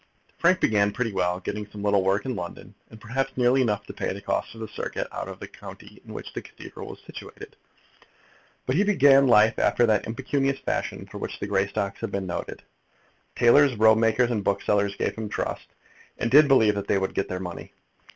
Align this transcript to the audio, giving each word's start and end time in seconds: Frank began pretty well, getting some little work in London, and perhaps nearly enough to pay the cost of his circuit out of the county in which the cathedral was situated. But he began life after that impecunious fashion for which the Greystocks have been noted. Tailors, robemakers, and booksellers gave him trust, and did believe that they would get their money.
Frank 0.39 0.59
began 0.59 0.91
pretty 0.93 1.11
well, 1.13 1.39
getting 1.39 1.67
some 1.67 1.83
little 1.83 2.03
work 2.03 2.25
in 2.25 2.35
London, 2.35 2.73
and 2.89 2.99
perhaps 2.99 3.37
nearly 3.37 3.61
enough 3.61 3.85
to 3.85 3.93
pay 3.93 4.11
the 4.11 4.19
cost 4.19 4.55
of 4.55 4.61
his 4.61 4.71
circuit 4.71 5.07
out 5.11 5.27
of 5.27 5.39
the 5.39 5.47
county 5.47 6.01
in 6.03 6.11
which 6.11 6.33
the 6.33 6.41
cathedral 6.41 6.87
was 6.87 6.97
situated. 7.05 7.55
But 8.65 8.75
he 8.77 8.83
began 8.83 9.27
life 9.27 9.59
after 9.59 9.85
that 9.85 10.07
impecunious 10.07 10.57
fashion 10.57 11.05
for 11.05 11.19
which 11.19 11.39
the 11.39 11.45
Greystocks 11.45 11.99
have 11.99 12.09
been 12.11 12.25
noted. 12.25 12.63
Tailors, 13.35 13.75
robemakers, 13.77 14.31
and 14.31 14.43
booksellers 14.43 14.95
gave 14.95 15.13
him 15.15 15.29
trust, 15.29 15.67
and 16.17 16.31
did 16.31 16.47
believe 16.47 16.73
that 16.73 16.87
they 16.87 16.97
would 16.97 17.13
get 17.13 17.27
their 17.29 17.39
money. 17.39 17.71